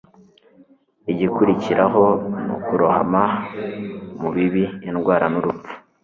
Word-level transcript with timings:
igikurikiraho 1.11 2.03
ni 2.45 2.51
ukurohama 2.55 3.23
mu 4.21 4.29
bibi, 4.35 4.63
indwara, 4.89 5.25
n'urupfu 5.33 5.73